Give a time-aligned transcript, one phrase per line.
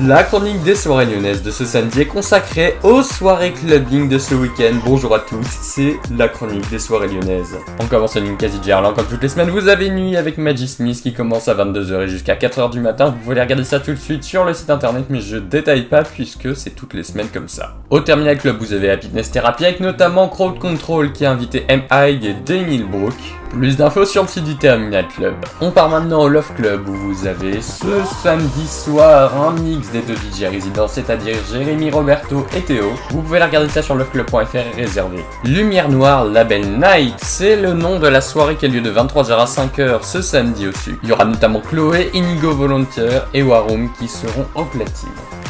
[0.00, 4.34] La chronique des soirées lyonnaises de ce samedi est consacrée aux soirées clubbing de ce
[4.34, 4.72] week-end.
[4.86, 7.58] Bonjour à tous, c'est la chronique des soirées lyonnaises.
[7.78, 9.50] On commence une quasi gerland comme toutes les semaines.
[9.50, 13.10] Vous avez nuit avec Maggie Smith qui commence à 22h et jusqu'à 4h du matin.
[13.10, 16.04] Vous pouvez regarder ça tout de suite sur le site internet, mais je détaille pas
[16.04, 17.74] puisque c'est toutes les semaines comme ça.
[17.90, 21.82] Au Terminal Club, vous avez Happiness Therapy avec notamment Crowd Control qui a invité M.
[21.92, 23.14] Et Daniel Brook.
[23.50, 25.34] Plus d'infos sur le site du Terminal Club.
[25.60, 30.02] On part maintenant au Love Club où vous avez ce samedi soir un mix des
[30.02, 32.92] deux DJ résidents, c'est-à-dire Jérémy, Roberto et Théo.
[33.10, 35.48] Vous pouvez la regarder ça sur loveclub.fr et.
[35.48, 39.32] Lumière Noire Label Night, c'est le nom de la soirée qui a lieu de 23h
[39.32, 40.98] à 5h ce samedi au-dessus.
[41.02, 45.08] Il y aura notamment Chloé, Inigo Volunteer et Warum qui seront en platine.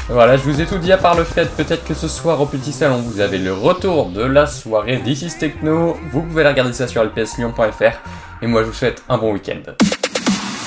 [0.08, 2.46] Voilà, je vous ai tout dit à part le fait peut-être que ce soir au
[2.46, 5.96] Petit Salon vous avez le retour de la soirée This is Techno.
[6.12, 9.72] Vous pouvez la regarder ça sur lpslyon.fr et moi je vous souhaite un bon week-end.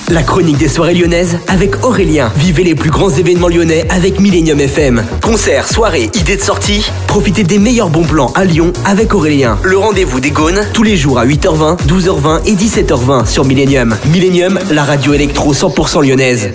[0.08, 2.30] La chronique des soirées lyonnaises avec Aurélien.
[2.36, 5.04] Vivez les plus grands événements lyonnais avec Millennium FM.
[5.20, 6.88] Concerts, soirées, idées de sortie.
[7.08, 9.58] Profitez des meilleurs bons plans à Lyon avec Aurélien.
[9.64, 13.96] Le rendez-vous des Gaunes tous les jours à 8h20, 12h20 et 17h20 sur Millennium.
[14.12, 16.52] Millennium, la radio électro 100% lyonnaise.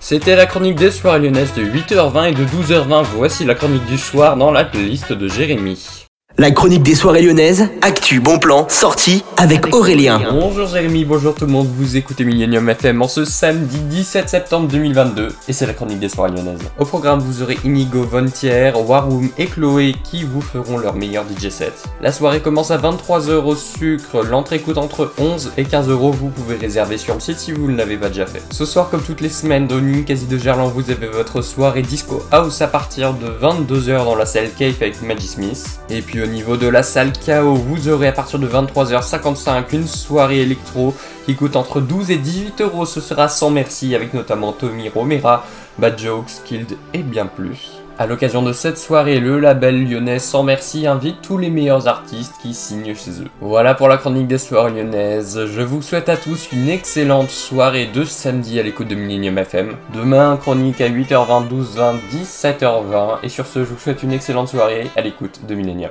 [0.00, 3.04] C'était la chronique des soirées lyonnaises de 8h20 et de 12h20.
[3.16, 6.07] Voici la chronique du soir dans la playlist de Jérémy.
[6.40, 10.20] La chronique des soirées lyonnaises, actu, bon plan, sortie avec Aurélien.
[10.30, 14.68] Bonjour Jérémy, bonjour tout le monde, vous écoutez Millennium FM en ce samedi 17 septembre
[14.68, 16.60] 2022 et c'est la chronique des soirées lyonnaises.
[16.78, 21.48] Au programme vous aurez Inigo Vontier, Warroom et Chloé qui vous feront leur meilleur DJ
[21.48, 21.72] set.
[22.00, 26.28] La soirée commence à 23h au sucre, l'entrée coûte entre 11 et 15 euros, vous
[26.28, 28.42] pouvez réserver sur le site si vous ne l'avez pas déjà fait.
[28.52, 32.22] Ce soir comme toutes les semaines, dans quasi de Gerland vous avez votre soirée disco
[32.30, 35.80] house à partir de 22h dans la salle Cave avec Maggie Smith.
[35.90, 39.86] Et puis au niveau de la salle KO, vous aurez à partir de 23h55 une
[39.86, 40.94] soirée électro
[41.26, 42.86] qui coûte entre 12 et 18 euros.
[42.86, 45.44] Ce sera sans merci avec notamment Tommy Romera,
[45.78, 47.78] Bad Jokes, Killed et bien plus.
[48.00, 52.34] À l'occasion de cette soirée, le label lyonnais Sans Merci invite tous les meilleurs artistes
[52.40, 53.28] qui signent chez eux.
[53.40, 55.46] Voilà pour la chronique des soirées lyonnaises.
[55.46, 59.74] Je vous souhaite à tous une excellente soirée de samedi à l'écoute de Millennium FM.
[59.92, 63.18] Demain, chronique à 8h20, 12h20, 17h20.
[63.24, 65.90] Et sur ce, je vous souhaite une excellente soirée à l'écoute de Millennium.